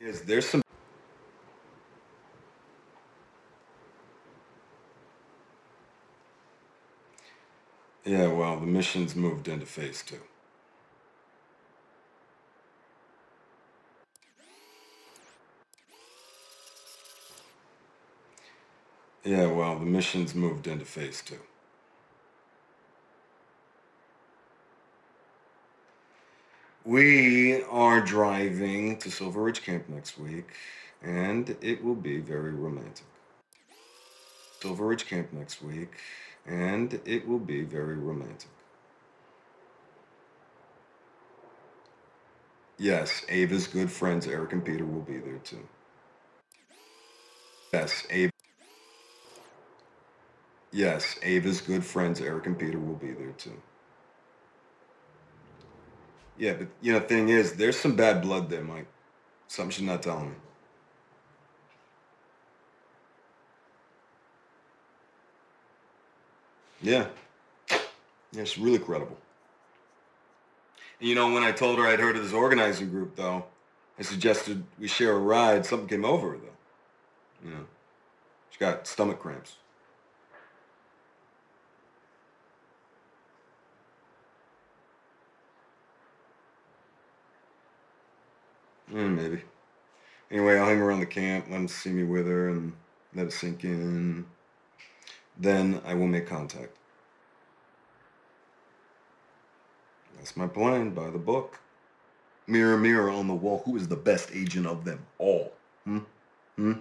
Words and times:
Is 0.00 0.22
there 0.22 0.40
some 0.40 0.62
Yeah, 8.04 8.28
well, 8.28 8.58
the 8.58 8.66
mission's 8.66 9.14
moved 9.14 9.46
into 9.48 9.66
phase 9.66 10.02
two. 10.02 10.20
Yeah, 19.24 19.46
well, 19.46 19.78
the 19.78 19.86
mission's 19.86 20.34
moved 20.34 20.66
into 20.66 20.84
phase 20.86 21.22
two. 21.22 21.38
We 26.84 27.62
are 27.64 28.00
driving 28.00 28.96
to 28.98 29.10
Silver 29.10 29.42
Ridge 29.42 29.62
Camp 29.62 29.88
next 29.90 30.18
week, 30.18 30.46
and 31.02 31.54
it 31.60 31.84
will 31.84 31.94
be 31.94 32.20
very 32.20 32.52
romantic. 32.52 33.04
Silver 34.62 34.86
Ridge 34.86 35.06
Camp 35.06 35.30
next 35.32 35.62
week, 35.62 35.90
and 36.46 36.98
it 37.04 37.28
will 37.28 37.38
be 37.38 37.62
very 37.64 37.96
romantic. 37.96 38.48
Yes, 42.78 43.26
Ava's 43.28 43.66
good 43.66 43.90
friends 43.90 44.26
Eric 44.26 44.52
and 44.54 44.64
Peter 44.64 44.86
will 44.86 45.02
be 45.02 45.18
there 45.18 45.38
too. 45.44 45.68
Yes, 47.74 48.06
Ava. 48.08 48.32
Yes, 50.72 51.18
Ava's 51.22 51.60
good 51.60 51.84
friends 51.84 52.22
Eric 52.22 52.46
and 52.46 52.58
Peter 52.58 52.78
will 52.78 52.94
be 52.94 53.12
there 53.12 53.32
too. 53.32 53.60
Yeah, 56.40 56.54
but 56.54 56.68
you 56.80 56.94
know, 56.94 57.00
the 57.00 57.04
thing 57.04 57.28
is, 57.28 57.52
there's 57.52 57.78
some 57.78 57.94
bad 57.94 58.22
blood 58.22 58.48
there, 58.48 58.64
Mike. 58.64 58.86
Something 59.46 59.84
you're 59.84 59.92
not 59.92 60.02
telling 60.02 60.30
me. 60.30 60.36
Yeah. 66.80 67.08
Yeah, 67.70 68.40
it's 68.40 68.56
really 68.56 68.78
credible. 68.78 69.18
And 70.98 71.10
you 71.10 71.14
know, 71.14 71.30
when 71.30 71.42
I 71.42 71.52
told 71.52 71.78
her 71.78 71.86
I'd 71.86 72.00
heard 72.00 72.16
of 72.16 72.22
this 72.22 72.32
organizing 72.32 72.88
group, 72.88 73.16
though, 73.16 73.44
I 73.98 74.02
suggested 74.02 74.64
we 74.78 74.88
share 74.88 75.12
a 75.12 75.18
ride. 75.18 75.66
Something 75.66 75.88
came 75.88 76.06
over 76.06 76.30
her, 76.30 76.38
though. 76.38 77.48
You 77.48 77.54
know, 77.54 77.66
she 78.48 78.58
got 78.58 78.86
stomach 78.86 79.18
cramps. 79.18 79.56
Mm, 88.92 89.16
maybe. 89.16 89.42
Anyway, 90.30 90.56
I'll 90.56 90.66
hang 90.66 90.80
around 90.80 91.00
the 91.00 91.06
camp, 91.06 91.46
let 91.48 91.56
them 91.56 91.68
see 91.68 91.90
me 91.90 92.04
with 92.04 92.26
her, 92.26 92.50
and 92.50 92.72
let 93.14 93.26
it 93.26 93.32
sink 93.32 93.64
in. 93.64 94.24
Then 95.38 95.80
I 95.84 95.94
will 95.94 96.06
make 96.06 96.26
contact. 96.26 96.76
That's 100.16 100.36
my 100.36 100.46
plan, 100.46 100.90
by 100.90 101.10
the 101.10 101.18
book. 101.18 101.58
Mirror, 102.46 102.78
mirror 102.78 103.10
on 103.10 103.26
the 103.26 103.34
wall, 103.34 103.62
who 103.64 103.76
is 103.76 103.88
the 103.88 103.96
best 103.96 104.30
agent 104.34 104.66
of 104.66 104.84
them 104.84 105.06
all? 105.18 105.52
Hmm? 105.84 106.00
Hmm? 106.56 106.72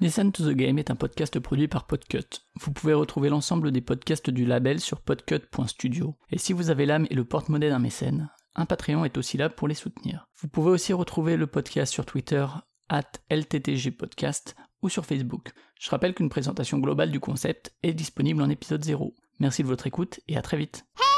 Listen 0.00 0.32
to 0.32 0.42
the 0.42 0.54
Game 0.54 0.78
est 0.78 0.90
un 0.90 0.96
podcast 0.96 1.38
produit 1.38 1.68
par 1.68 1.86
Podcut. 1.86 2.40
Vous 2.60 2.72
pouvez 2.72 2.94
retrouver 2.94 3.28
l'ensemble 3.28 3.70
des 3.70 3.80
podcasts 3.80 4.30
du 4.30 4.44
label 4.44 4.80
sur 4.80 5.00
podcut.studio. 5.00 6.16
Et 6.32 6.38
si 6.38 6.52
vous 6.52 6.70
avez 6.70 6.86
l'âme 6.86 7.06
et 7.10 7.14
le 7.14 7.24
porte-monnaie 7.24 7.68
d'un 7.68 7.78
mécène, 7.78 8.28
un 8.54 8.66
Patreon 8.66 9.04
est 9.04 9.16
aussi 9.16 9.36
là 9.36 9.48
pour 9.48 9.68
les 9.68 9.74
soutenir. 9.74 10.28
Vous 10.40 10.48
pouvez 10.48 10.70
aussi 10.70 10.92
retrouver 10.92 11.36
le 11.36 11.46
podcast 11.46 11.92
sur 11.92 12.04
Twitter, 12.04 12.46
at 12.88 13.10
LTTG 13.30 13.92
Podcast, 13.92 14.56
ou 14.82 14.88
sur 14.88 15.06
Facebook. 15.06 15.52
Je 15.80 15.90
rappelle 15.90 16.14
qu'une 16.14 16.28
présentation 16.28 16.78
globale 16.78 17.10
du 17.10 17.20
concept 17.20 17.74
est 17.82 17.94
disponible 17.94 18.42
en 18.42 18.50
épisode 18.50 18.84
0. 18.84 19.14
Merci 19.38 19.62
de 19.62 19.68
votre 19.68 19.86
écoute 19.86 20.20
et 20.28 20.36
à 20.36 20.42
très 20.42 20.56
vite. 20.56 20.84
Hey! 20.98 21.12